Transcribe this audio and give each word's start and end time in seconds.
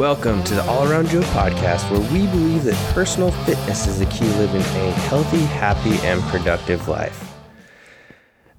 Welcome 0.00 0.42
to 0.44 0.54
the 0.54 0.64
All 0.64 0.90
Around 0.90 1.10
Joe 1.10 1.20
podcast, 1.20 1.90
where 1.90 2.00
we 2.10 2.26
believe 2.28 2.64
that 2.64 2.94
personal 2.94 3.30
fitness 3.30 3.86
is 3.86 3.98
the 3.98 4.06
key 4.06 4.20
to 4.20 4.38
living 4.38 4.62
a 4.62 4.92
healthy, 4.92 5.40
happy, 5.40 5.92
and 6.06 6.22
productive 6.22 6.88
life. 6.88 7.34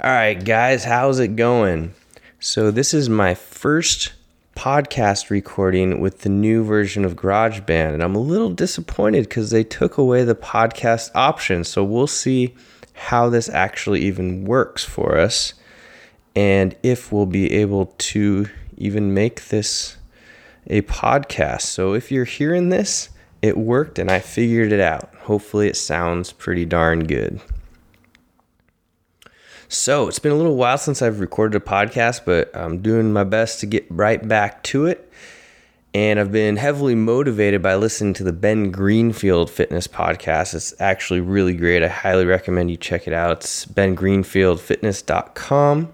All 0.03 0.11
right, 0.11 0.35
guys, 0.35 0.83
how's 0.83 1.17
it 1.17 1.35
going? 1.35 1.95
So, 2.39 2.69
this 2.69 2.93
is 2.93 3.09
my 3.09 3.33
first 3.33 4.13
podcast 4.55 5.31
recording 5.31 5.99
with 5.99 6.19
the 6.19 6.29
new 6.29 6.63
version 6.63 7.03
of 7.03 7.16
GarageBand, 7.16 7.95
and 7.95 8.03
I'm 8.03 8.16
a 8.16 8.19
little 8.19 8.52
disappointed 8.52 9.23
because 9.27 9.49
they 9.49 9.63
took 9.63 9.97
away 9.97 10.23
the 10.23 10.35
podcast 10.35 11.09
option. 11.16 11.63
So, 11.63 11.83
we'll 11.83 12.05
see 12.05 12.53
how 12.94 13.30
this 13.30 13.49
actually 13.49 14.02
even 14.02 14.45
works 14.45 14.85
for 14.85 15.17
us 15.17 15.55
and 16.35 16.75
if 16.83 17.11
we'll 17.11 17.25
be 17.25 17.52
able 17.52 17.88
to 17.97 18.47
even 18.77 19.16
make 19.16 19.47
this 19.47 19.97
a 20.67 20.81
podcast. 20.83 21.61
So 21.61 21.93
if 21.93 22.11
you're 22.11 22.25
hearing 22.25 22.69
this, 22.69 23.09
it 23.41 23.57
worked 23.57 23.97
and 23.99 24.11
I 24.11 24.19
figured 24.19 24.71
it 24.71 24.79
out. 24.79 25.13
Hopefully, 25.21 25.67
it 25.67 25.75
sounds 25.75 26.31
pretty 26.31 26.65
darn 26.65 27.07
good. 27.07 27.41
So, 29.67 30.07
it's 30.09 30.19
been 30.19 30.33
a 30.33 30.35
little 30.35 30.57
while 30.57 30.77
since 30.77 31.02
I've 31.02 31.21
recorded 31.21 31.59
a 31.61 31.66
podcast, 31.66 32.25
but 32.25 32.55
I'm 32.55 32.81
doing 32.81 33.13
my 33.13 33.23
best 33.23 33.61
to 33.61 33.66
get 33.66 33.88
right 33.89 34.27
back 34.27 34.61
to 34.63 34.85
it. 34.85 35.09
And 35.93 36.19
I've 36.19 36.31
been 36.31 36.55
heavily 36.57 36.95
motivated 36.95 37.61
by 37.61 37.75
listening 37.75 38.13
to 38.16 38.23
the 38.23 38.33
Ben 38.33 38.71
Greenfield 38.71 39.49
Fitness 39.49 39.88
podcast. 39.88 40.53
It's 40.53 40.73
actually 40.80 41.21
really 41.21 41.55
great. 41.55 41.83
I 41.83 41.88
highly 41.88 42.25
recommend 42.25 42.69
you 42.71 42.77
check 42.77 43.08
it 43.08 43.14
out. 43.14 43.31
It's 43.31 43.66
bengreenfieldfitness.com 43.66 45.93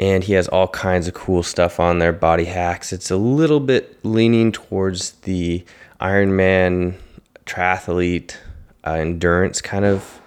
and 0.00 0.24
he 0.24 0.34
has 0.34 0.48
all 0.48 0.68
kinds 0.68 1.08
of 1.08 1.14
cool 1.14 1.42
stuff 1.42 1.80
on 1.80 1.98
there, 1.98 2.12
body 2.12 2.44
hacks. 2.44 2.92
It's 2.92 3.10
a 3.10 3.16
little 3.16 3.60
bit 3.60 3.98
leaning 4.04 4.52
towards 4.52 5.12
the 5.22 5.64
Ironman 6.00 6.94
triathlete 7.46 8.36
uh, 8.86 8.92
endurance 8.92 9.60
kind 9.60 9.84
of 9.84 10.20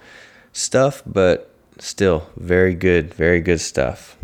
stuff, 0.52 1.02
but 1.06 1.54
still 1.78 2.28
very 2.36 2.74
good, 2.74 3.14
very 3.14 3.40
good 3.40 3.60
stuff. 3.60 4.16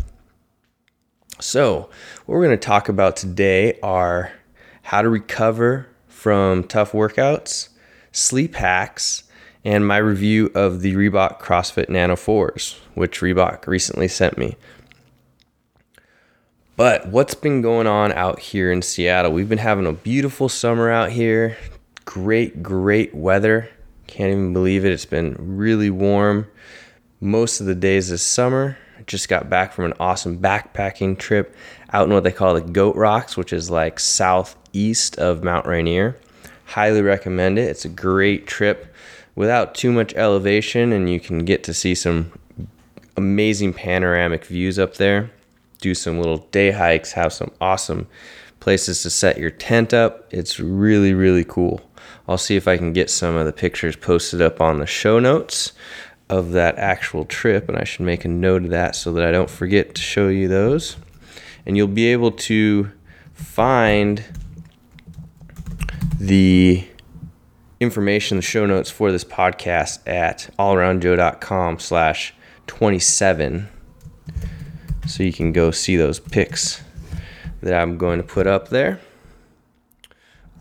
So, 1.39 1.89
what 2.25 2.35
we're 2.35 2.45
going 2.45 2.57
to 2.59 2.65
talk 2.65 2.89
about 2.89 3.15
today 3.15 3.79
are 3.81 4.33
how 4.83 5.01
to 5.01 5.09
recover 5.09 5.87
from 6.07 6.63
tough 6.63 6.91
workouts, 6.91 7.69
sleep 8.11 8.55
hacks, 8.55 9.23
and 9.63 9.87
my 9.87 9.97
review 9.97 10.51
of 10.53 10.81
the 10.81 10.95
Reebok 10.95 11.39
CrossFit 11.39 11.89
Nano 11.89 12.15
4s, 12.15 12.77
which 12.93 13.21
Reebok 13.21 13.67
recently 13.67 14.07
sent 14.07 14.37
me. 14.37 14.57
But 16.79 17.09
what's 17.09 17.35
been 17.35 17.61
going 17.61 17.87
on 17.87 18.13
out 18.13 18.39
here 18.39 18.71
in 18.71 18.81
Seattle? 18.81 19.33
We've 19.33 19.49
been 19.49 19.57
having 19.57 19.85
a 19.85 19.91
beautiful 19.91 20.47
summer 20.47 20.89
out 20.89 21.11
here. 21.11 21.57
Great, 22.05 22.63
great 22.63 23.13
weather. 23.13 23.69
Can't 24.07 24.31
even 24.31 24.53
believe 24.53 24.85
it. 24.85 24.93
It's 24.93 25.03
been 25.03 25.35
really 25.37 25.89
warm 25.89 26.47
most 27.19 27.59
of 27.59 27.65
the 27.65 27.75
days 27.75 28.07
this 28.07 28.23
summer. 28.23 28.77
Just 29.07 29.27
got 29.27 29.49
back 29.49 29.73
from 29.73 29.83
an 29.83 29.93
awesome 29.99 30.39
backpacking 30.39 31.19
trip 31.19 31.53
out 31.91 32.07
in 32.07 32.13
what 32.13 32.23
they 32.23 32.31
call 32.31 32.53
the 32.53 32.61
Goat 32.61 32.95
Rocks, 32.95 33.35
which 33.35 33.51
is 33.51 33.69
like 33.69 33.99
southeast 33.99 35.17
of 35.17 35.43
Mount 35.43 35.65
Rainier. 35.65 36.15
Highly 36.63 37.01
recommend 37.01 37.59
it. 37.59 37.63
It's 37.63 37.83
a 37.83 37.89
great 37.89 38.47
trip 38.47 38.95
without 39.35 39.75
too 39.75 39.91
much 39.91 40.13
elevation, 40.13 40.93
and 40.93 41.09
you 41.09 41.19
can 41.19 41.39
get 41.39 41.61
to 41.65 41.73
see 41.73 41.93
some 41.93 42.31
amazing 43.17 43.73
panoramic 43.73 44.45
views 44.45 44.79
up 44.79 44.95
there 44.95 45.29
do 45.79 45.93
some 45.95 46.17
little 46.17 46.47
day 46.51 46.71
hikes, 46.71 47.13
have 47.13 47.33
some 47.33 47.51
awesome 47.59 48.07
places 48.59 49.01
to 49.03 49.09
set 49.09 49.37
your 49.37 49.49
tent 49.49 49.93
up. 49.93 50.27
It's 50.31 50.59
really, 50.59 51.13
really 51.13 51.43
cool. 51.43 51.81
I'll 52.27 52.37
see 52.37 52.55
if 52.55 52.67
I 52.67 52.77
can 52.77 52.93
get 52.93 53.09
some 53.09 53.35
of 53.35 53.45
the 53.45 53.53
pictures 53.53 53.95
posted 53.95 54.41
up 54.41 54.61
on 54.61 54.79
the 54.79 54.85
show 54.85 55.19
notes 55.19 55.73
of 56.29 56.51
that 56.51 56.77
actual 56.77 57.25
trip, 57.25 57.67
and 57.67 57.77
I 57.77 57.83
should 57.83 58.05
make 58.05 58.23
a 58.23 58.27
note 58.27 58.63
of 58.63 58.69
that 58.69 58.95
so 58.95 59.11
that 59.13 59.25
I 59.25 59.31
don't 59.31 59.49
forget 59.49 59.95
to 59.95 60.01
show 60.01 60.27
you 60.27 60.47
those. 60.47 60.95
And 61.65 61.75
you'll 61.75 61.87
be 61.87 62.07
able 62.07 62.31
to 62.31 62.91
find 63.33 64.23
the 66.19 66.85
information, 67.79 68.37
the 68.37 68.43
show 68.43 68.65
notes 68.65 68.89
for 68.89 69.11
this 69.11 69.23
podcast 69.23 70.07
at 70.07 70.49
allaroundjoe.com 70.59 71.79
slash 71.79 72.33
27 72.67 73.69
so 75.09 75.23
you 75.23 75.33
can 75.33 75.51
go 75.51 75.71
see 75.71 75.95
those 75.95 76.19
pics 76.19 76.83
that 77.61 77.73
I'm 77.73 77.97
going 77.97 78.17
to 78.17 78.23
put 78.23 78.45
up 78.45 78.69
there. 78.69 78.99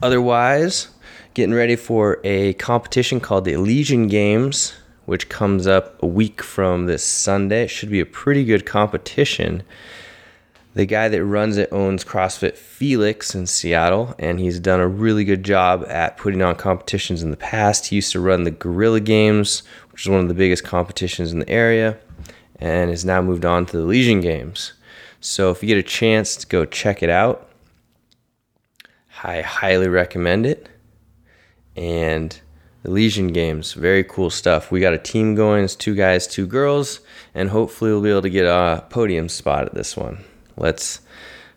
Otherwise, 0.01 0.89
getting 1.35 1.55
ready 1.55 1.77
for 1.77 2.19
a 2.25 2.55
competition 2.55 3.21
called 3.21 3.45
the 3.45 3.53
Elysian 3.53 4.09
Games, 4.09 4.75
which 5.05 5.29
comes 5.29 5.67
up 5.67 6.03
a 6.03 6.07
week 6.07 6.43
from 6.43 6.87
this 6.87 7.05
Sunday. 7.05 7.65
It 7.65 7.69
should 7.69 7.91
be 7.91 8.01
a 8.01 8.07
pretty 8.07 8.43
good 8.45 8.65
competition. 8.65 9.65
The 10.75 10.87
guy 10.87 11.09
that 11.09 11.25
runs 11.25 11.59
it 11.59 11.69
owns 11.71 12.05
CrossFit 12.05 12.57
Felix 12.57 13.35
in 13.35 13.47
Seattle, 13.47 14.15
and 14.19 14.41
he's 14.41 14.61
done 14.61 14.81
a 14.81 14.89
really 14.89 15.25
good 15.25 15.43
job 15.43 15.85
at 15.89 16.17
putting 16.17 16.41
on 16.41 16.55
competitions 16.55 17.23
in 17.23 17.31
the 17.31 17.37
past. 17.37 17.89
He 17.89 17.97
used 17.97 18.13
to 18.13 18.21
run 18.21 18.45
the 18.45 18.51
Gorilla 18.51 19.01
Games, 19.01 19.63
which 19.91 20.07
is 20.07 20.11
one 20.11 20.21
of 20.21 20.29
the 20.29 20.35
biggest 20.35 20.65
competitions 20.65 21.33
in 21.33 21.41
the 21.41 21.49
area 21.51 21.99
and 22.59 22.91
has 22.91 23.05
now 23.05 23.23
moved 23.23 23.45
on 23.45 23.67
to 23.67 23.77
the 23.77 23.83
Elysian 23.83 24.21
Games. 24.21 24.73
So 25.21 25.51
if 25.51 25.63
you 25.63 25.67
get 25.67 25.79
a 25.79 25.83
chance 25.83 26.37
to 26.37 26.47
go 26.47 26.65
check 26.65 27.03
it 27.03 27.11
out, 27.11 27.49
I 29.23 29.41
highly 29.41 29.89
recommend 29.89 30.47
it. 30.47 30.69
And 31.77 32.39
the 32.83 32.91
Elysian 32.91 33.29
Games, 33.29 33.73
very 33.73 34.05
cool 34.05 34.31
stuff. 34.31 34.71
We 34.71 34.81
got 34.81 34.95
a 34.95 34.99
team 34.99 35.35
going, 35.35 35.65
it's 35.65 35.75
two 35.75 35.95
guys, 35.95 36.27
two 36.27 36.47
girls, 36.47 37.01
and 37.35 37.51
hopefully 37.51 37.91
we'll 37.91 38.03
be 38.03 38.11
able 38.11 38.23
to 38.23 38.31
get 38.31 38.47
a 38.47 38.85
podium 38.91 39.29
spot 39.29 39.67
at 39.67 39.75
this 39.75 39.97
one. 39.97 40.25
Let's 40.57 41.01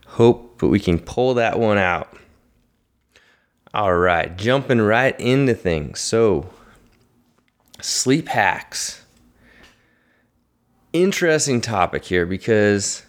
hope 0.07 0.59
that 0.59 0.67
we 0.67 0.79
can 0.79 0.99
pull 0.99 1.35
that 1.35 1.59
one 1.59 1.77
out. 1.77 2.17
All 3.73 3.95
right, 3.95 4.35
jumping 4.37 4.81
right 4.81 5.17
into 5.19 5.53
things. 5.53 5.99
So, 5.99 6.49
sleep 7.79 8.27
hacks 8.27 9.00
interesting 10.93 11.61
topic 11.61 12.05
here 12.05 12.25
because 12.25 13.03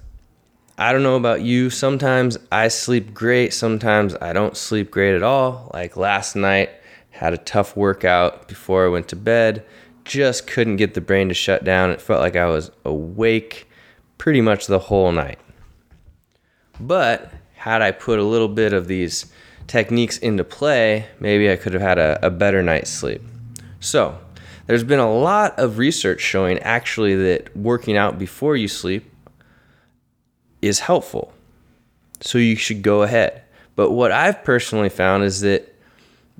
I 0.78 0.93
don't 0.93 1.03
know 1.03 1.16
about 1.16 1.43
you. 1.43 1.70
Sometimes 1.70 2.38
I 2.50 2.69
sleep 2.69 3.12
great, 3.12 3.53
sometimes 3.53 4.15
I 4.20 4.32
don't 4.32 4.56
sleep 4.56 4.91
great 4.91 5.15
at 5.15 5.22
all. 5.22 5.70
Like 5.75 5.97
last 5.97 6.37
night, 6.37 6.71
had 7.10 7.34
a 7.34 7.38
tough 7.38 7.76
workout 7.76 8.48
before 8.48 8.84
I 8.84 8.88
went 8.88 9.09
to 9.09 9.16
bed. 9.16 9.65
Just 10.04 10.47
couldn't 10.47 10.76
get 10.76 10.94
the 10.94 11.00
brain 11.00 11.28
to 11.28 11.34
shut 11.34 11.62
down. 11.62 11.91
It 11.91 12.00
felt 12.00 12.21
like 12.21 12.37
I 12.37 12.47
was 12.47 12.71
awake 12.84 13.69
pretty 14.19 14.41
much 14.41 14.66
the 14.66 14.78
whole 14.78 15.12
night. 15.12 15.38
But 16.81 17.32
had 17.54 17.82
I 17.82 17.92
put 17.92 18.19
a 18.19 18.25
little 18.25 18.48
bit 18.48 18.72
of 18.72 18.88
these 18.88 19.26
techniques 19.69 20.19
into 20.19 20.42
play, 20.42 21.06
maybe 21.21 21.50
I 21.50 21.56
could 21.56 21.75
have 21.75 21.82
had 21.82 21.98
a, 21.98 22.19
a 22.26 22.31
better 22.31 22.62
night's 22.62 22.91
sleep. 22.91 23.22
So, 23.78 24.19
there's 24.72 24.84
been 24.84 24.99
a 24.99 25.12
lot 25.12 25.59
of 25.59 25.77
research 25.77 26.22
showing 26.22 26.59
actually 26.60 27.15
that 27.15 27.55
working 27.55 27.94
out 27.94 28.19
before 28.19 28.56
you 28.56 28.66
sleep 28.66 29.05
is 30.62 30.81
helpful. 30.81 31.31
So 32.22 32.38
you 32.38 32.56
should 32.56 32.81
go 32.81 33.03
ahead. 33.03 33.43
But 33.77 33.91
what 33.91 34.13
I've 34.13 34.42
personally 34.42 34.89
found 34.89 35.24
is 35.24 35.42
that 35.42 35.74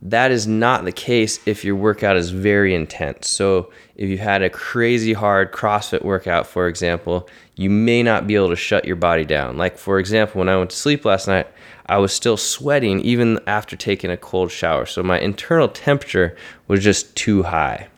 that 0.01 0.31
is 0.31 0.47
not 0.47 0.87
the 0.87 0.93
case 0.93 1.41
if 1.45 1.63
your 1.63 1.77
workout 1.77 2.17
is 2.17 2.31
very 2.31 2.75
intense. 2.75 3.29
So, 3.29 3.71
if 3.97 4.09
you 4.09 4.17
had 4.17 4.41
a 4.41 4.49
crazy 4.49 5.13
hard 5.13 5.53
CrossFit 5.53 6.03
workout, 6.03 6.47
for 6.47 6.69
example, 6.69 7.29
you 7.57 7.69
may 7.69 8.03
not 8.03 8.27
be 8.27 8.35
able 8.35 8.49
to 8.49 8.57
shut 8.57 8.87
your 8.87 8.97
body 8.97 9.27
down. 9.27 9.59
Like, 9.59 9.77
for 9.77 9.99
example, 9.99 10.39
when 10.39 10.49
I 10.49 10.57
went 10.57 10.71
to 10.71 10.77
sleep 10.77 11.05
last 11.05 11.29
night, 11.29 11.49
I 11.85 11.99
was 11.99 12.15
still 12.15 12.39
sweating 12.39 12.99
even 13.01 13.41
after 13.47 13.77
taking 13.77 14.11
a 14.11 14.17
cold 14.17 14.51
shower. 14.51 14.87
So, 14.87 15.03
my 15.03 15.21
internal 15.21 15.69
temperature 15.69 16.35
was 16.67 16.83
just 16.83 17.15
too 17.15 17.43
high. 17.43 17.89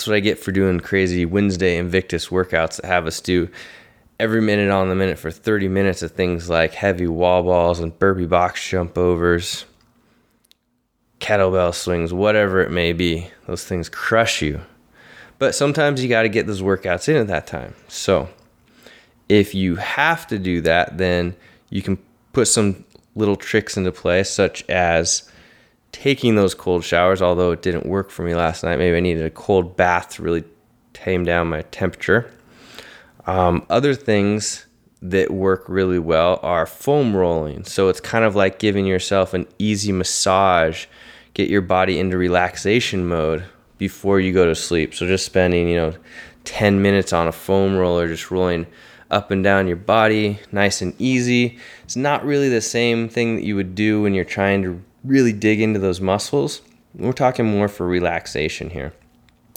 That's 0.00 0.08
what 0.08 0.16
I 0.16 0.20
get 0.20 0.38
for 0.38 0.50
doing 0.50 0.80
crazy 0.80 1.26
Wednesday 1.26 1.76
Invictus 1.76 2.28
workouts 2.28 2.80
that 2.80 2.86
have 2.86 3.06
us 3.06 3.20
do 3.20 3.50
every 4.18 4.40
minute 4.40 4.70
on 4.70 4.88
the 4.88 4.94
minute 4.94 5.18
for 5.18 5.30
30 5.30 5.68
minutes 5.68 6.00
of 6.00 6.12
things 6.12 6.48
like 6.48 6.72
heavy 6.72 7.06
wall 7.06 7.42
balls 7.42 7.80
and 7.80 7.98
burpee 7.98 8.24
box 8.24 8.66
jump 8.66 8.96
overs, 8.96 9.66
kettlebell 11.18 11.74
swings, 11.74 12.14
whatever 12.14 12.62
it 12.62 12.70
may 12.70 12.94
be. 12.94 13.28
Those 13.46 13.66
things 13.66 13.90
crush 13.90 14.40
you. 14.40 14.62
But 15.38 15.54
sometimes 15.54 16.02
you 16.02 16.08
got 16.08 16.22
to 16.22 16.30
get 16.30 16.46
those 16.46 16.62
workouts 16.62 17.06
in 17.06 17.16
at 17.16 17.26
that 17.26 17.46
time. 17.46 17.74
So 17.88 18.30
if 19.28 19.54
you 19.54 19.76
have 19.76 20.26
to 20.28 20.38
do 20.38 20.62
that, 20.62 20.96
then 20.96 21.36
you 21.68 21.82
can 21.82 21.98
put 22.32 22.48
some 22.48 22.86
little 23.14 23.36
tricks 23.36 23.76
into 23.76 23.92
play, 23.92 24.22
such 24.22 24.66
as 24.66 25.29
taking 25.92 26.34
those 26.34 26.54
cold 26.54 26.84
showers, 26.84 27.20
although 27.20 27.50
it 27.50 27.62
didn't 27.62 27.86
work 27.86 28.10
for 28.10 28.22
me 28.22 28.34
last 28.34 28.62
night. 28.62 28.78
Maybe 28.78 28.96
I 28.96 29.00
needed 29.00 29.24
a 29.24 29.30
cold 29.30 29.76
bath 29.76 30.10
to 30.10 30.22
really 30.22 30.44
tame 30.92 31.24
down 31.24 31.48
my 31.48 31.62
temperature. 31.62 32.30
Um, 33.26 33.66
other 33.68 33.94
things 33.94 34.66
that 35.02 35.30
work 35.30 35.64
really 35.68 35.98
well 35.98 36.40
are 36.42 36.66
foam 36.66 37.16
rolling. 37.16 37.64
So 37.64 37.88
it's 37.88 38.00
kind 38.00 38.24
of 38.24 38.36
like 38.36 38.58
giving 38.58 38.86
yourself 38.86 39.34
an 39.34 39.46
easy 39.58 39.92
massage, 39.92 40.86
get 41.34 41.48
your 41.48 41.62
body 41.62 41.98
into 41.98 42.18
relaxation 42.18 43.06
mode 43.06 43.44
before 43.78 44.20
you 44.20 44.32
go 44.32 44.44
to 44.44 44.54
sleep. 44.54 44.94
So 44.94 45.06
just 45.06 45.24
spending, 45.24 45.68
you 45.68 45.76
know, 45.76 45.94
10 46.44 46.82
minutes 46.82 47.12
on 47.12 47.28
a 47.28 47.32
foam 47.32 47.76
roller, 47.76 48.08
just 48.08 48.30
rolling 48.30 48.66
up 49.10 49.30
and 49.30 49.42
down 49.42 49.66
your 49.66 49.76
body, 49.76 50.38
nice 50.52 50.82
and 50.82 50.94
easy. 50.98 51.58
It's 51.84 51.96
not 51.96 52.24
really 52.24 52.48
the 52.48 52.60
same 52.60 53.08
thing 53.08 53.36
that 53.36 53.44
you 53.44 53.56
would 53.56 53.74
do 53.74 54.02
when 54.02 54.14
you're 54.14 54.24
trying 54.24 54.62
to 54.62 54.82
really 55.04 55.32
dig 55.32 55.60
into 55.60 55.78
those 55.78 56.00
muscles. 56.00 56.62
We're 56.94 57.12
talking 57.12 57.46
more 57.46 57.68
for 57.68 57.86
relaxation 57.86 58.70
here. 58.70 58.92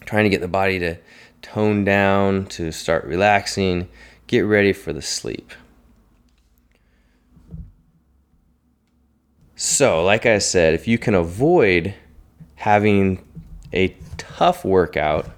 Trying 0.06 0.24
to 0.26 0.30
get 0.30 0.42
the 0.42 0.48
body 0.48 0.80
to 0.80 0.98
tone 1.42 1.84
down, 1.84 2.46
to 2.48 2.72
start 2.72 3.06
relaxing, 3.06 3.88
get 4.28 4.42
ready 4.42 4.74
for 4.74 4.94
the 4.94 5.02
sleep. 5.02 5.52
So, 9.56 10.04
like 10.04 10.26
I 10.26 10.40
said, 10.40 10.74
if 10.74 10.88
you 10.88 10.98
can 10.98 11.16
avoid 11.16 11.94
having 12.56 13.26
a 13.72 13.96
tough 14.18 14.66
workout, 14.66 15.30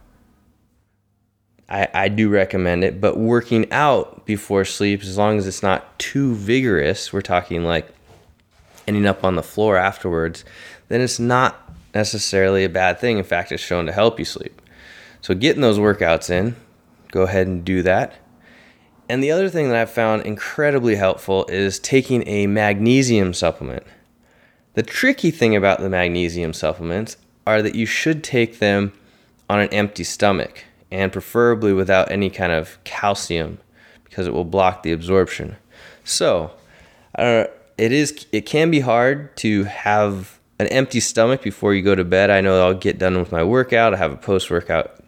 I, 1.69 1.87
I 1.93 2.07
do 2.09 2.29
recommend 2.29 2.83
it. 2.83 3.01
But 3.01 3.17
working 3.17 3.71
out 3.71 4.25
before 4.25 4.65
sleep, 4.65 5.01
as 5.01 5.17
long 5.17 5.37
as 5.37 5.47
it's 5.47 5.63
not 5.63 5.97
too 5.99 6.33
vigorous, 6.33 7.11
we're 7.11 7.21
talking 7.21 7.63
like 7.63 7.87
ending 8.87 9.05
up 9.05 9.23
on 9.23 9.35
the 9.35 9.43
floor 9.43 9.77
afterwards, 9.77 10.45
then 10.87 11.01
it's 11.01 11.19
not 11.19 11.73
necessarily 11.93 12.63
a 12.63 12.69
bad 12.69 12.99
thing. 12.99 13.17
In 13.17 13.23
fact, 13.23 13.51
it's 13.51 13.63
shown 13.63 13.85
to 13.85 13.91
help 13.91 14.19
you 14.19 14.25
sleep. 14.25 14.61
So, 15.21 15.33
getting 15.33 15.61
those 15.61 15.79
workouts 15.79 16.29
in, 16.29 16.55
go 17.11 17.23
ahead 17.23 17.47
and 17.47 17.65
do 17.65 17.81
that. 17.81 18.15
And 19.07 19.23
the 19.23 19.31
other 19.31 19.49
thing 19.49 19.69
that 19.69 19.77
I've 19.77 19.91
found 19.91 20.23
incredibly 20.23 20.95
helpful 20.95 21.45
is 21.45 21.79
taking 21.79 22.27
a 22.27 22.47
magnesium 22.47 23.33
supplement. 23.33 23.83
The 24.73 24.83
tricky 24.83 25.31
thing 25.31 25.55
about 25.55 25.79
the 25.79 25.89
magnesium 25.89 26.53
supplements 26.53 27.17
are 27.47 27.61
that 27.61 27.75
you 27.75 27.85
should 27.85 28.23
take 28.23 28.59
them 28.59 28.93
on 29.49 29.59
an 29.59 29.69
empty 29.69 30.03
stomach 30.03 30.65
and 30.91 31.11
preferably 31.11 31.71
without 31.71 32.11
any 32.11 32.29
kind 32.29 32.51
of 32.51 32.77
calcium 32.83 33.59
because 34.03 34.27
it 34.27 34.33
will 34.33 34.43
block 34.43 34.83
the 34.83 34.91
absorption. 34.91 35.55
So, 36.03 36.51
uh, 37.17 37.45
it 37.77 37.91
is 37.91 38.25
it 38.31 38.45
can 38.45 38.71
be 38.71 38.79
hard 38.79 39.35
to 39.37 39.63
have 39.65 40.39
an 40.59 40.67
empty 40.67 40.99
stomach 40.99 41.41
before 41.41 41.73
you 41.73 41.81
go 41.81 41.95
to 41.95 42.05
bed. 42.05 42.29
I 42.29 42.41
know 42.41 42.65
I'll 42.65 42.73
get 42.73 42.97
done 42.97 43.17
with 43.19 43.31
my 43.31 43.43
workout, 43.43 43.93
I 43.93 43.97
have 43.97 44.13
a 44.13 44.17
post-workout 44.17 44.99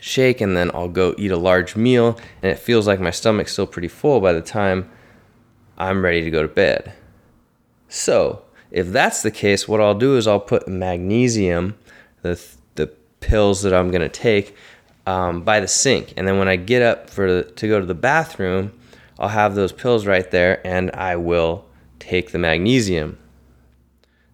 shake 0.00 0.40
and 0.40 0.56
then 0.56 0.70
I'll 0.74 0.88
go 0.88 1.14
eat 1.16 1.30
a 1.30 1.36
large 1.36 1.74
meal 1.74 2.18
and 2.42 2.52
it 2.52 2.58
feels 2.58 2.86
like 2.86 3.00
my 3.00 3.10
stomach's 3.10 3.52
still 3.52 3.66
pretty 3.66 3.88
full 3.88 4.20
by 4.20 4.32
the 4.32 4.42
time 4.42 4.90
I'm 5.78 6.04
ready 6.04 6.22
to 6.22 6.30
go 6.30 6.42
to 6.42 6.48
bed. 6.48 6.92
So, 7.88 8.42
if 8.70 8.88
that's 8.88 9.22
the 9.22 9.30
case, 9.30 9.68
what 9.68 9.80
I'll 9.80 9.94
do 9.94 10.16
is 10.16 10.26
I'll 10.26 10.40
put 10.40 10.68
magnesium, 10.68 11.76
the 12.22 12.40
the 12.74 12.88
pills 13.20 13.62
that 13.62 13.72
I'm 13.72 13.90
gonna 13.90 14.08
take, 14.08 14.56
um, 15.06 15.42
by 15.42 15.60
the 15.60 15.68
sink, 15.68 16.12
and 16.16 16.26
then 16.26 16.38
when 16.38 16.48
I 16.48 16.56
get 16.56 16.82
up 16.82 17.08
for 17.08 17.42
to 17.42 17.68
go 17.68 17.78
to 17.78 17.86
the 17.86 17.94
bathroom, 17.94 18.72
I'll 19.18 19.28
have 19.28 19.54
those 19.54 19.72
pills 19.72 20.06
right 20.06 20.30
there, 20.30 20.66
and 20.66 20.90
I 20.92 21.16
will 21.16 21.65
take 22.06 22.30
the 22.30 22.38
magnesium. 22.38 23.18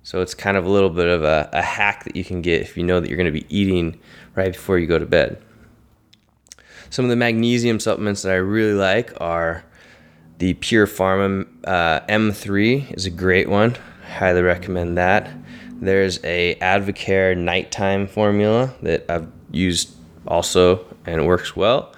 So 0.02 0.20
it's 0.20 0.34
kind 0.34 0.56
of 0.56 0.66
a 0.66 0.68
little 0.68 0.90
bit 0.90 1.06
of 1.06 1.22
a, 1.22 1.48
a 1.52 1.62
hack 1.62 2.04
that 2.04 2.16
you 2.16 2.24
can 2.24 2.42
get 2.42 2.60
if 2.60 2.76
you 2.76 2.82
know 2.82 3.00
that 3.00 3.08
you're 3.08 3.16
going 3.16 3.32
to 3.32 3.40
be 3.40 3.46
eating 3.48 3.98
right 4.34 4.52
before 4.52 4.78
you 4.78 4.86
go 4.86 4.98
to 4.98 5.06
bed. 5.06 5.40
Some 6.90 7.04
of 7.06 7.08
the 7.08 7.16
magnesium 7.16 7.80
supplements 7.80 8.22
that 8.22 8.32
I 8.32 8.36
really 8.36 8.74
like 8.74 9.18
are 9.20 9.64
the 10.38 10.54
Pure 10.54 10.88
Pharma 10.88 11.46
uh, 11.64 12.00
M3 12.00 12.94
is 12.94 13.06
a 13.06 13.10
great 13.10 13.48
one. 13.48 13.76
Highly 14.18 14.42
recommend 14.42 14.98
that. 14.98 15.30
There's 15.80 16.22
a 16.24 16.56
Advocare 16.56 17.36
nighttime 17.36 18.06
formula 18.06 18.74
that 18.82 19.06
I've 19.08 19.30
used 19.50 19.96
also 20.26 20.84
and 21.06 21.20
it 21.20 21.24
works 21.24 21.56
well. 21.56 21.94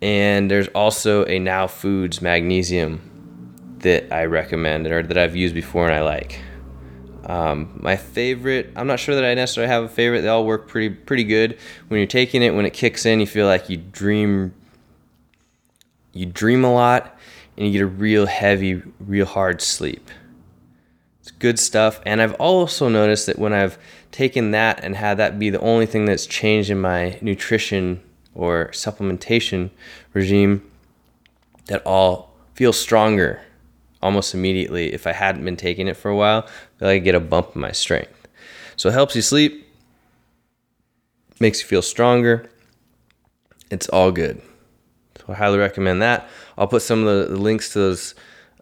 And 0.00 0.50
there's 0.50 0.68
also 0.68 1.26
a 1.26 1.38
Now 1.38 1.66
Foods 1.66 2.22
magnesium 2.22 3.13
that 3.84 4.12
I 4.12 4.24
recommend 4.24 4.86
or 4.86 5.02
that 5.02 5.16
I've 5.16 5.36
used 5.36 5.54
before 5.54 5.86
and 5.86 5.94
I 5.94 6.02
like. 6.02 6.40
Um, 7.26 7.78
my 7.82 7.96
favorite, 7.96 8.72
I'm 8.76 8.86
not 8.86 9.00
sure 9.00 9.14
that 9.14 9.24
I 9.24 9.32
necessarily 9.34 9.72
have 9.72 9.84
a 9.84 9.88
favorite. 9.88 10.22
They 10.22 10.28
all 10.28 10.44
work 10.44 10.68
pretty 10.68 10.90
pretty 10.94 11.24
good. 11.24 11.58
When 11.88 11.98
you're 11.98 12.06
taking 12.06 12.42
it, 12.42 12.54
when 12.54 12.66
it 12.66 12.74
kicks 12.74 13.06
in, 13.06 13.20
you 13.20 13.26
feel 13.26 13.46
like 13.46 13.70
you 13.70 13.78
dream. 13.78 14.52
You 16.12 16.26
dream 16.26 16.64
a 16.64 16.72
lot, 16.72 17.18
and 17.56 17.66
you 17.66 17.72
get 17.72 17.82
a 17.82 17.86
real 17.86 18.26
heavy, 18.26 18.82
real 19.00 19.26
hard 19.26 19.62
sleep. 19.62 20.10
It's 21.20 21.30
good 21.30 21.58
stuff. 21.58 22.00
And 22.04 22.20
I've 22.20 22.34
also 22.34 22.88
noticed 22.88 23.26
that 23.26 23.38
when 23.38 23.52
I've 23.52 23.78
taken 24.12 24.50
that 24.50 24.84
and 24.84 24.94
had 24.94 25.16
that 25.16 25.38
be 25.38 25.50
the 25.50 25.60
only 25.60 25.86
thing 25.86 26.04
that's 26.04 26.26
changed 26.26 26.70
in 26.70 26.80
my 26.80 27.18
nutrition 27.20 28.02
or 28.34 28.68
supplementation 28.72 29.70
regime, 30.12 30.70
that 31.66 31.82
all 31.86 32.34
feel 32.54 32.72
stronger 32.72 33.40
almost 34.04 34.34
immediately 34.34 34.92
if 34.92 35.06
I 35.06 35.12
hadn't 35.12 35.44
been 35.44 35.56
taking 35.56 35.88
it 35.88 35.96
for 35.96 36.10
a 36.10 36.16
while. 36.16 36.46
I 36.80 36.98
get 36.98 37.14
a 37.14 37.20
bump 37.20 37.56
in 37.56 37.62
my 37.62 37.72
strength. 37.72 38.28
So 38.76 38.90
it 38.90 38.92
helps 38.92 39.16
you 39.16 39.22
sleep, 39.22 39.66
makes 41.40 41.60
you 41.60 41.66
feel 41.66 41.82
stronger. 41.82 42.50
It's 43.70 43.88
all 43.88 44.12
good. 44.12 44.42
So 45.16 45.24
I 45.32 45.34
highly 45.34 45.58
recommend 45.58 46.02
that. 46.02 46.28
I'll 46.58 46.66
put 46.68 46.82
some 46.82 47.06
of 47.06 47.30
the 47.30 47.36
links 47.36 47.72
to 47.72 47.78
those 47.78 48.14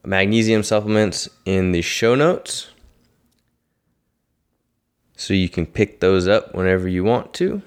magnesium 0.04 0.62
supplements 0.62 1.28
in 1.44 1.72
the 1.72 1.82
show 1.82 2.14
notes. 2.14 2.70
So 5.16 5.34
you 5.34 5.48
can 5.48 5.66
pick 5.66 6.00
those 6.00 6.28
up 6.28 6.54
whenever 6.54 6.88
you 6.88 7.02
want 7.02 7.34
to. 7.34 7.62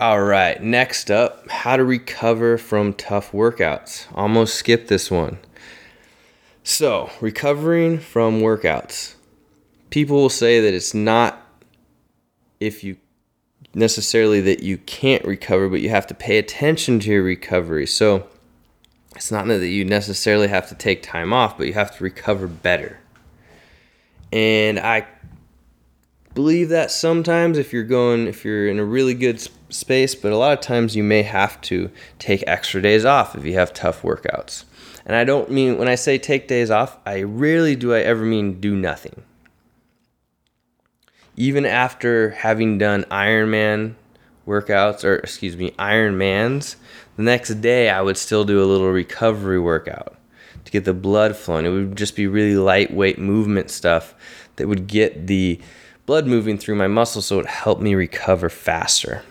All 0.00 0.20
right, 0.20 0.60
next 0.60 1.08
up, 1.08 1.48
how 1.48 1.76
to 1.76 1.84
recover 1.84 2.58
from 2.58 2.94
tough 2.94 3.30
workouts. 3.30 4.06
Almost 4.12 4.56
skipped 4.56 4.88
this 4.88 5.08
one. 5.08 5.38
So, 6.64 7.10
recovering 7.20 8.00
from 8.00 8.40
workouts. 8.40 9.14
People 9.90 10.16
will 10.16 10.30
say 10.30 10.60
that 10.60 10.74
it's 10.74 10.94
not 10.94 11.46
if 12.58 12.82
you 12.82 12.96
necessarily 13.72 14.40
that 14.40 14.64
you 14.64 14.78
can't 14.78 15.24
recover, 15.24 15.68
but 15.68 15.80
you 15.80 15.90
have 15.90 16.08
to 16.08 16.14
pay 16.14 16.38
attention 16.38 16.98
to 16.98 17.10
your 17.10 17.22
recovery. 17.22 17.86
So, 17.86 18.26
it's 19.14 19.30
not 19.30 19.46
that 19.46 19.68
you 19.68 19.84
necessarily 19.84 20.48
have 20.48 20.68
to 20.70 20.74
take 20.74 21.04
time 21.04 21.32
off, 21.32 21.56
but 21.56 21.68
you 21.68 21.74
have 21.74 21.96
to 21.98 22.02
recover 22.02 22.48
better. 22.48 22.98
And 24.32 24.80
I 24.80 25.06
believe 26.34 26.68
that 26.68 26.90
sometimes 26.90 27.58
if 27.58 27.72
you're 27.72 27.84
going, 27.84 28.26
if 28.26 28.44
you're 28.44 28.68
in 28.68 28.78
a 28.78 28.84
really 28.84 29.14
good 29.14 29.40
space, 29.70 30.14
but 30.14 30.32
a 30.32 30.36
lot 30.36 30.52
of 30.52 30.60
times 30.60 30.96
you 30.96 31.02
may 31.02 31.22
have 31.22 31.60
to 31.62 31.90
take 32.18 32.44
extra 32.46 32.82
days 32.82 33.04
off 33.04 33.36
if 33.36 33.44
you 33.44 33.54
have 33.54 33.72
tough 33.72 34.02
workouts. 34.02 34.64
And 35.06 35.14
I 35.14 35.24
don't 35.24 35.50
mean, 35.50 35.78
when 35.78 35.88
I 35.88 35.94
say 35.94 36.18
take 36.18 36.48
days 36.48 36.70
off, 36.70 36.98
I 37.06 37.22
rarely 37.22 37.76
do 37.76 37.94
I 37.94 38.00
ever 38.00 38.24
mean 38.24 38.60
do 38.60 38.74
nothing. 38.74 39.22
Even 41.36 41.66
after 41.66 42.30
having 42.30 42.78
done 42.78 43.04
Ironman 43.04 43.94
workouts, 44.46 45.04
or 45.04 45.16
excuse 45.16 45.56
me, 45.56 45.72
Ironmans, 45.72 46.76
the 47.16 47.22
next 47.22 47.60
day, 47.60 47.90
I 47.90 48.00
would 48.02 48.16
still 48.16 48.44
do 48.44 48.62
a 48.62 48.66
little 48.66 48.90
recovery 48.90 49.58
workout 49.58 50.16
to 50.64 50.72
get 50.72 50.84
the 50.84 50.94
blood 50.94 51.36
flowing. 51.36 51.66
It 51.66 51.70
would 51.70 51.96
just 51.96 52.16
be 52.16 52.26
really 52.26 52.56
lightweight 52.56 53.18
movement 53.18 53.70
stuff 53.70 54.14
that 54.56 54.68
would 54.68 54.86
get 54.86 55.26
the 55.26 55.60
blood 56.06 56.26
moving 56.26 56.58
through 56.58 56.74
my 56.74 56.88
muscles 56.88 57.26
so 57.26 57.40
it 57.40 57.46
helped 57.46 57.82
me 57.82 57.94
recover 57.94 58.48
faster. 58.48 59.22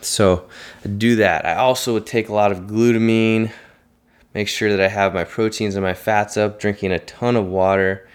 So 0.00 0.48
I 0.84 0.88
do 0.88 1.16
that. 1.16 1.44
I 1.44 1.56
also 1.56 1.94
would 1.94 2.06
take 2.06 2.28
a 2.28 2.34
lot 2.34 2.52
of 2.52 2.60
glutamine, 2.60 3.50
make 4.34 4.48
sure 4.48 4.70
that 4.70 4.80
I 4.80 4.88
have 4.88 5.14
my 5.14 5.24
proteins 5.24 5.74
and 5.74 5.84
my 5.84 5.94
fats 5.94 6.36
up, 6.36 6.60
drinking 6.60 6.92
a 6.92 6.98
ton 7.00 7.36
of 7.36 7.46
water, 7.46 8.08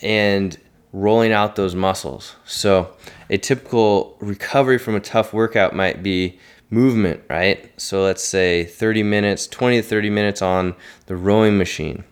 and 0.00 0.58
rolling 0.92 1.32
out 1.32 1.56
those 1.56 1.74
muscles. 1.74 2.36
So 2.44 2.94
a 3.30 3.38
typical 3.38 4.16
recovery 4.20 4.78
from 4.78 4.94
a 4.94 5.00
tough 5.00 5.32
workout 5.32 5.74
might 5.74 6.02
be 6.02 6.38
movement, 6.70 7.22
right? 7.28 7.70
So 7.80 8.02
let's 8.02 8.24
say 8.24 8.64
30 8.64 9.02
minutes, 9.02 9.46
20 9.46 9.76
to 9.76 9.82
30 9.82 10.10
minutes 10.10 10.42
on 10.42 10.74
the 11.06 11.16
rowing 11.16 11.56
machine. 11.56 12.04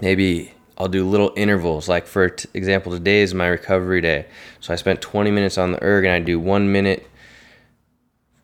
Maybe 0.00 0.52
I'll 0.78 0.88
do 0.88 1.08
little 1.08 1.32
intervals. 1.36 1.88
Like 1.88 2.06
for 2.06 2.28
t- 2.30 2.48
example, 2.54 2.92
today 2.92 3.22
is 3.22 3.34
my 3.34 3.46
recovery 3.46 4.00
day. 4.00 4.26
So 4.60 4.72
I 4.72 4.76
spent 4.76 5.00
20 5.00 5.30
minutes 5.30 5.58
on 5.58 5.72
the 5.72 5.82
erg 5.82 6.04
and 6.04 6.14
I 6.14 6.20
do 6.20 6.38
one 6.40 6.72
minute 6.72 7.08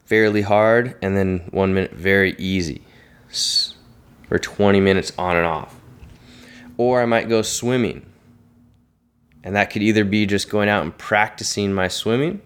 fairly 0.04 0.42
hard 0.42 0.96
and 1.02 1.16
then 1.16 1.48
one 1.50 1.74
minute 1.74 1.92
very 1.92 2.34
easy 2.38 2.82
for 4.28 4.38
20 4.38 4.80
minutes 4.80 5.12
on 5.18 5.36
and 5.36 5.46
off. 5.46 5.74
Or 6.76 7.02
I 7.02 7.06
might 7.06 7.28
go 7.28 7.42
swimming. 7.42 8.04
And 9.42 9.56
that 9.56 9.70
could 9.70 9.82
either 9.82 10.04
be 10.04 10.26
just 10.26 10.50
going 10.50 10.68
out 10.68 10.82
and 10.82 10.96
practicing 10.96 11.72
my 11.72 11.88
swimming 11.88 12.40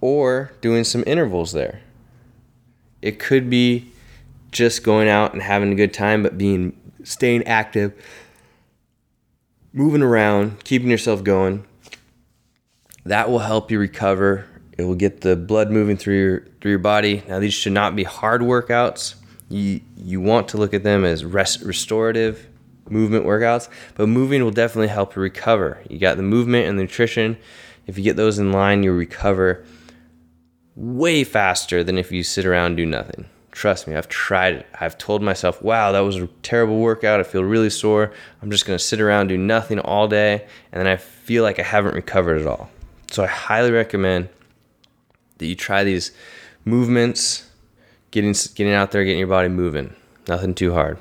or 0.00 0.52
doing 0.60 0.84
some 0.84 1.04
intervals 1.06 1.52
there. 1.52 1.80
It 3.02 3.18
could 3.18 3.50
be 3.50 3.89
just 4.50 4.82
going 4.82 5.08
out 5.08 5.32
and 5.32 5.42
having 5.42 5.72
a 5.72 5.74
good 5.74 5.92
time, 5.92 6.22
but 6.22 6.38
being 6.38 6.76
staying 7.04 7.46
active, 7.46 7.92
moving 9.72 10.02
around, 10.02 10.62
keeping 10.64 10.90
yourself 10.90 11.22
going. 11.24 11.64
That 13.04 13.30
will 13.30 13.38
help 13.40 13.70
you 13.70 13.78
recover. 13.78 14.46
It 14.76 14.84
will 14.84 14.94
get 14.94 15.20
the 15.20 15.36
blood 15.36 15.70
moving 15.70 15.96
through 15.96 16.18
your 16.18 16.46
through 16.60 16.72
your 16.72 16.78
body. 16.78 17.22
Now 17.28 17.38
these 17.38 17.54
should 17.54 17.72
not 17.72 17.96
be 17.96 18.04
hard 18.04 18.42
workouts. 18.42 19.14
You 19.48 19.80
you 19.96 20.20
want 20.20 20.48
to 20.48 20.58
look 20.58 20.74
at 20.74 20.82
them 20.82 21.04
as 21.04 21.24
rest, 21.24 21.62
restorative 21.62 22.46
movement 22.88 23.24
workouts, 23.24 23.68
but 23.94 24.08
moving 24.08 24.42
will 24.42 24.50
definitely 24.50 24.88
help 24.88 25.14
you 25.16 25.22
recover. 25.22 25.80
You 25.88 25.98
got 25.98 26.16
the 26.16 26.22
movement 26.22 26.68
and 26.68 26.78
the 26.78 26.82
nutrition. 26.82 27.36
If 27.86 27.96
you 27.96 28.04
get 28.04 28.16
those 28.16 28.38
in 28.38 28.52
line, 28.52 28.82
you'll 28.82 28.94
recover 28.94 29.64
way 30.76 31.24
faster 31.24 31.82
than 31.82 31.98
if 31.98 32.12
you 32.12 32.22
sit 32.22 32.46
around 32.46 32.76
do 32.76 32.86
nothing. 32.86 33.26
Trust 33.52 33.88
me, 33.88 33.96
I've 33.96 34.08
tried 34.08 34.54
it. 34.54 34.66
I've 34.80 34.96
told 34.96 35.22
myself, 35.22 35.60
wow, 35.60 35.92
that 35.92 36.00
was 36.00 36.16
a 36.16 36.28
terrible 36.42 36.78
workout. 36.78 37.18
I 37.18 37.24
feel 37.24 37.42
really 37.42 37.70
sore. 37.70 38.12
I'm 38.42 38.50
just 38.50 38.64
going 38.64 38.78
to 38.78 38.84
sit 38.84 39.00
around, 39.00 39.26
do 39.26 39.36
nothing 39.36 39.80
all 39.80 40.06
day, 40.06 40.46
and 40.72 40.80
then 40.80 40.86
I 40.86 40.96
feel 40.96 41.42
like 41.42 41.58
I 41.58 41.62
haven't 41.62 41.94
recovered 41.94 42.40
at 42.40 42.46
all. 42.46 42.70
So 43.10 43.24
I 43.24 43.26
highly 43.26 43.72
recommend 43.72 44.28
that 45.38 45.46
you 45.46 45.56
try 45.56 45.82
these 45.82 46.12
movements, 46.64 47.50
getting 48.12 48.34
getting 48.54 48.72
out 48.72 48.92
there, 48.92 49.04
getting 49.04 49.18
your 49.18 49.28
body 49.28 49.48
moving. 49.48 49.94
Nothing 50.28 50.54
too 50.54 50.72
hard. 50.72 50.98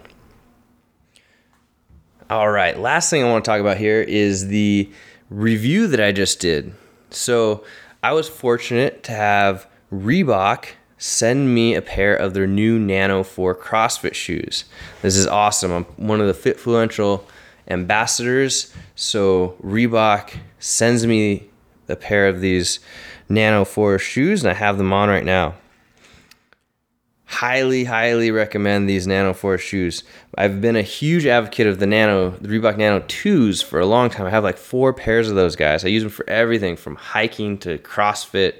All 2.31 2.49
right, 2.49 2.77
last 2.79 3.09
thing 3.09 3.23
I 3.23 3.29
want 3.29 3.43
to 3.43 3.49
talk 3.49 3.59
about 3.59 3.77
here 3.77 4.01
is 4.01 4.47
the 4.47 4.91
review 5.29 5.87
that 5.87 5.99
I 5.99 6.11
just 6.11 6.39
did. 6.39 6.73
So 7.11 7.63
I 8.01 8.13
was 8.13 8.29
fortunate 8.29 9.03
to 9.03 9.11
have 9.11 9.67
Reebok 9.91 10.65
send 10.99 11.55
me 11.55 11.73
a 11.73 11.81
pair 11.81 12.15
of 12.15 12.35
their 12.35 12.45
new 12.45 12.77
Nano 12.77 13.23
4 13.23 13.55
CrossFit 13.55 14.13
shoes. 14.13 14.65
This 15.01 15.17
is 15.17 15.25
awesome. 15.25 15.71
I'm 15.71 15.85
one 15.97 16.21
of 16.21 16.27
the 16.27 16.53
Fitfluential 16.53 17.23
ambassadors. 17.67 18.71
So 18.95 19.55
Reebok 19.63 20.37
sends 20.59 21.07
me 21.07 21.49
a 21.87 21.95
pair 21.95 22.27
of 22.27 22.41
these 22.41 22.79
Nano 23.27 23.65
4 23.65 23.97
shoes, 23.97 24.43
and 24.43 24.51
I 24.51 24.53
have 24.53 24.77
them 24.77 24.93
on 24.93 25.09
right 25.09 25.25
now 25.25 25.55
highly, 27.29 27.83
highly 27.83 28.31
recommend 28.31 28.89
these 28.89 29.05
Nano 29.05 29.33
4 29.33 29.59
shoes. 29.59 30.03
I've 30.35 30.61
been 30.61 30.75
a 30.75 30.81
huge 30.81 31.27
advocate 31.27 31.67
of 31.67 31.79
the 31.79 31.85
Nano, 31.85 32.31
the 32.31 32.47
Reebok 32.47 32.77
Nano 32.77 33.01
2s 33.01 33.63
for 33.63 33.79
a 33.79 33.85
long 33.85 34.09
time. 34.09 34.25
I 34.25 34.31
have 34.31 34.43
like 34.43 34.57
four 34.57 34.93
pairs 34.93 35.29
of 35.29 35.35
those 35.35 35.55
guys. 35.55 35.85
I 35.85 35.89
use 35.89 36.01
them 36.01 36.11
for 36.11 36.27
everything 36.27 36.75
from 36.75 36.95
hiking 36.95 37.59
to 37.59 37.77
CrossFit 37.77 38.55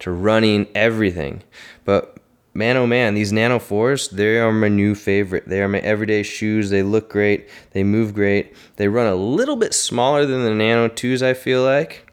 to 0.00 0.10
running, 0.10 0.66
everything. 0.74 1.42
But 1.84 2.18
man, 2.54 2.76
oh 2.76 2.86
man, 2.86 3.14
these 3.14 3.32
Nano 3.32 3.58
4s, 3.58 4.10
they 4.10 4.38
are 4.38 4.52
my 4.52 4.68
new 4.68 4.94
favorite. 4.94 5.48
They 5.48 5.60
are 5.60 5.68
my 5.68 5.80
everyday 5.80 6.22
shoes. 6.22 6.70
They 6.70 6.82
look 6.82 7.10
great, 7.10 7.48
they 7.72 7.84
move 7.84 8.14
great. 8.14 8.54
They 8.76 8.88
run 8.88 9.06
a 9.06 9.16
little 9.16 9.56
bit 9.56 9.74
smaller 9.74 10.24
than 10.26 10.44
the 10.44 10.54
Nano 10.54 10.88
2s, 10.88 11.22
I 11.22 11.34
feel 11.34 11.62
like, 11.62 12.10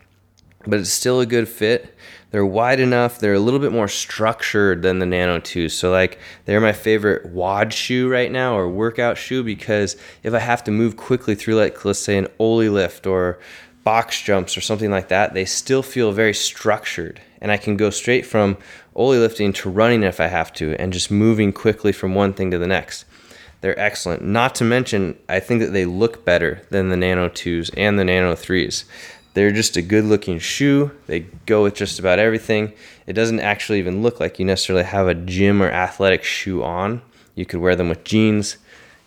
but 0.65 0.79
it's 0.79 0.91
still 0.91 1.19
a 1.19 1.25
good 1.25 1.47
fit. 1.47 1.95
They're 2.31 2.45
wide 2.45 2.79
enough. 2.79 3.19
They're 3.19 3.33
a 3.33 3.39
little 3.39 3.59
bit 3.59 3.73
more 3.73 3.89
structured 3.89 4.81
than 4.81 4.99
the 4.99 5.05
Nano 5.05 5.39
2s. 5.39 5.71
So 5.71 5.91
like 5.91 6.17
they're 6.45 6.61
my 6.61 6.71
favorite 6.71 7.25
WOD 7.27 7.73
shoe 7.73 8.09
right 8.09 8.31
now 8.31 8.55
or 8.57 8.69
workout 8.69 9.17
shoe 9.17 9.43
because 9.43 9.97
if 10.23 10.33
I 10.33 10.39
have 10.39 10.63
to 10.63 10.71
move 10.71 10.95
quickly 10.95 11.35
through 11.35 11.55
like 11.55 11.83
let's 11.83 11.99
say 11.99 12.17
an 12.17 12.27
Oly 12.39 12.69
lift 12.69 13.05
or 13.05 13.39
box 13.83 14.21
jumps 14.21 14.55
or 14.55 14.61
something 14.61 14.91
like 14.91 15.09
that, 15.09 15.33
they 15.33 15.45
still 15.45 15.83
feel 15.83 16.11
very 16.13 16.33
structured. 16.33 17.21
And 17.41 17.51
I 17.51 17.57
can 17.57 17.75
go 17.75 17.89
straight 17.89 18.25
from 18.25 18.57
Oly 18.95 19.17
lifting 19.17 19.53
to 19.53 19.69
running 19.69 20.03
if 20.03 20.19
I 20.19 20.27
have 20.27 20.51
to 20.53 20.75
and 20.75 20.91
just 20.91 21.09
moving 21.11 21.53
quickly 21.53 21.91
from 21.91 22.15
one 22.15 22.33
thing 22.33 22.51
to 22.51 22.57
the 22.57 22.67
next. 22.67 23.05
They're 23.61 23.79
excellent. 23.79 24.23
Not 24.23 24.55
to 24.55 24.63
mention, 24.63 25.17
I 25.29 25.39
think 25.39 25.61
that 25.61 25.71
they 25.71 25.85
look 25.85 26.25
better 26.25 26.63
than 26.69 26.89
the 26.89 26.97
Nano 26.97 27.29
2s 27.29 27.71
and 27.77 27.97
the 27.97 28.03
Nano 28.03 28.33
3s. 28.33 28.85
They're 29.33 29.51
just 29.51 29.77
a 29.77 29.81
good 29.81 30.03
looking 30.03 30.39
shoe. 30.39 30.91
They 31.07 31.21
go 31.45 31.63
with 31.63 31.75
just 31.75 31.99
about 31.99 32.19
everything. 32.19 32.73
It 33.07 33.13
doesn't 33.13 33.39
actually 33.39 33.79
even 33.79 34.01
look 34.01 34.19
like 34.19 34.39
you 34.39 34.45
necessarily 34.45 34.83
have 34.83 35.07
a 35.07 35.13
gym 35.13 35.61
or 35.61 35.69
athletic 35.69 36.23
shoe 36.23 36.63
on. 36.63 37.01
You 37.35 37.45
could 37.45 37.61
wear 37.61 37.75
them 37.75 37.87
with 37.87 38.03
jeans. 38.03 38.57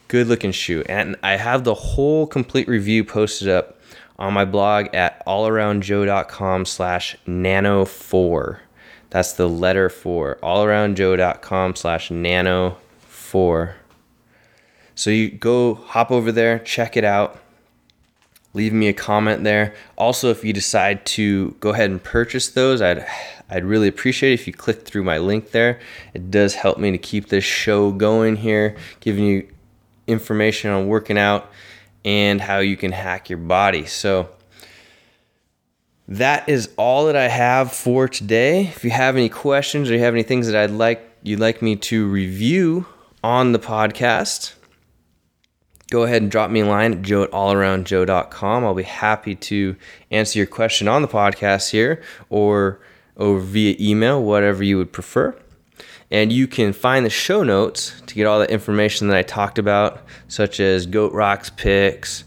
Good 0.09 0.29
looking 0.29 0.53
shoe. 0.53 0.83
And 0.89 1.17
I 1.23 1.37
have 1.37 1.65
the 1.65 1.75
whole 1.75 2.27
complete 2.27 2.69
review 2.69 3.05
posted 3.05 3.49
up 3.49 3.79
on 4.19 4.33
my 4.33 4.45
blog 4.45 4.95
at 4.95 5.25
allaroundjoe.com 5.27 6.65
slash 6.65 7.17
nano 7.27 7.85
four. 7.85 8.61
That's 9.15 9.33
the 9.33 9.49
letter 9.49 9.89
four. 9.89 10.39
Allaroundjoe.com 10.43 11.77
slash 11.77 12.11
nano 12.11 12.79
four. 13.07 13.77
So 14.97 15.11
you 15.11 15.31
go 15.31 15.75
hop 15.77 16.11
over 16.11 16.33
there, 16.33 16.59
check 16.59 16.97
it 16.97 17.05
out 17.05 17.39
leave 18.55 18.73
me 18.73 18.89
a 18.89 18.93
comment 18.93 19.45
there. 19.45 19.75
Also, 19.99 20.31
if 20.31 20.45
you 20.45 20.53
decide 20.53 21.05
to 21.05 21.51
go 21.61 21.71
ahead 21.71 21.91
and 21.91 22.03
purchase 22.03 22.49
those, 22.49 22.81
I'd 22.81 23.05
I'd 23.51 23.65
really 23.65 23.89
appreciate 23.89 24.31
it 24.31 24.35
if 24.35 24.47
you 24.47 24.53
click 24.55 24.87
through 24.87 25.05
my 25.05 25.19
link 25.19 25.51
there. 25.51 25.79
It 26.15 26.31
does 26.31 26.55
help 26.55 26.79
me 26.79 26.91
to 26.93 26.99
keep 26.99 27.29
this 27.29 27.45
show 27.45 27.93
going 27.93 28.37
here, 28.37 28.77
giving 29.01 29.25
you 29.25 29.49
information 30.07 30.71
on 30.71 30.87
working 30.87 31.19
out 31.19 31.51
and 32.05 32.41
how 32.41 32.61
you 32.61 32.77
can 32.77 32.93
hack 32.93 33.29
your 33.29 33.39
body. 33.39 33.85
So 33.85 34.31
that 36.09 36.49
is 36.49 36.71
all 36.77 37.07
that 37.07 37.17
I 37.17 37.29
have 37.29 37.73
for 37.73 38.09
today. 38.09 38.63
If 38.67 38.85
you 38.85 38.91
have 38.91 39.17
any 39.17 39.29
questions 39.29 39.91
or 39.91 39.95
you 39.95 40.01
have 40.01 40.15
any 40.15 40.23
things 40.23 40.47
that 40.47 40.57
I'd 40.57 40.71
like 40.71 41.11
you'd 41.25 41.41
like 41.41 41.63
me 41.63 41.75
to 41.75 42.07
review 42.07 42.87
on 43.25 43.53
the 43.53 43.59
podcast, 43.59 44.53
go 45.91 46.03
ahead 46.03 46.21
and 46.21 46.31
drop 46.31 46.51
me 46.51 46.61
a 46.61 46.67
line 46.67 46.93
at 46.93 47.03
joe 47.03 47.23
at 47.23 47.31
allaroundjoe.com. 47.31 48.65
I'll 48.65 48.75
be 48.75 48.83
happy 48.83 49.35
to 49.35 49.75
answer 50.11 50.39
your 50.39 50.47
question 50.47 50.87
on 50.87 51.01
the 51.01 51.09
podcast 51.09 51.71
here 51.71 52.03
or, 52.29 52.79
or 53.17 53.41
via 53.41 53.75
email, 53.81 54.23
whatever 54.23 54.63
you 54.63 54.77
would 54.77 54.93
prefer. 54.93 55.35
And 56.11 56.31
you 56.31 56.47
can 56.47 56.75
find 56.75 57.07
the 57.07 57.11
show 57.11 57.43
notes 57.43 58.03
to 58.07 58.15
get 58.15 58.27
all 58.27 58.39
the 58.39 58.51
information 58.51 59.09
that 59.09 59.17
I 59.17 59.23
talked 59.23 59.59
about, 59.59 60.03
such 60.29 60.61
as 60.61 60.85
Goat 60.85 61.13
Rocks 61.15 61.49
pics, 61.49 62.25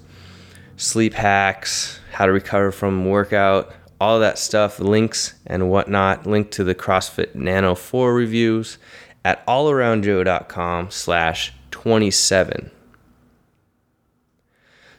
sleep 0.78 1.14
hacks, 1.14 2.00
how 2.14 2.26
to 2.26 2.32
recover 2.32 2.72
from 2.72 3.06
workout, 3.06 3.74
all 4.00 4.20
that 4.20 4.38
stuff, 4.38 4.80
links 4.80 5.34
and 5.46 5.70
whatnot, 5.70 6.26
link 6.26 6.52
to 6.52 6.64
the 6.64 6.76
CrossFit 6.76 7.36
Nano 7.36 7.76
4 7.76 8.14
reviews 8.14 8.78
at 9.26 9.46
allaroundjoe.com 9.48 10.92
slash 10.92 11.54
27. 11.72 12.72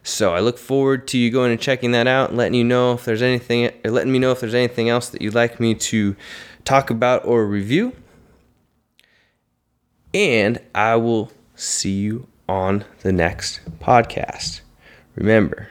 So 0.03 0.35
I 0.35 0.41
look 0.41 0.59
forward 0.59 1.07
to 1.09 1.19
you 1.19 1.31
going 1.31 1.53
and 1.53 1.61
checking 1.61 1.93
that 1.93 2.07
out, 2.07 2.35
letting 2.35 2.55
you 2.55 2.65
know 2.65 2.95
if 2.95 3.05
there's 3.05 3.23
anything, 3.23 3.71
or 3.85 3.91
letting 3.91 4.13
me 4.13 4.19
know 4.19 4.33
if 4.33 4.41
there's 4.41 4.55
anything 4.55 4.89
else 4.89 5.09
that 5.11 5.23
you'd 5.23 5.35
like 5.35 5.61
me 5.61 5.75
to 5.75 6.17
talk 6.65 6.91
about 6.91 7.25
or 7.25 7.47
review. 7.47 7.95
And 10.15 10.59
I 10.75 10.97
will 10.97 11.31
see 11.55 11.93
you 11.93 12.27
on 12.49 12.85
the 13.03 13.13
next 13.13 13.61
podcast. 13.81 14.63
Remember, 15.19 15.67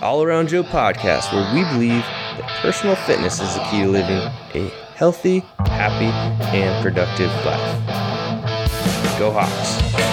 All 0.00 0.22
Around 0.22 0.48
Joe 0.48 0.62
podcast, 0.62 1.34
where 1.34 1.54
we 1.54 1.64
believe 1.64 2.00
that 2.00 2.48
personal 2.62 2.96
fitness 2.96 3.38
is 3.38 3.54
the 3.54 3.60
key 3.64 3.82
to 3.82 3.88
living 3.88 4.16
a 4.54 4.72
healthy, 4.94 5.40
happy, 5.66 6.06
and 6.56 6.82
productive 6.82 7.28
life. 7.44 7.88
Go 9.18 9.32
Hawks. 9.32 10.09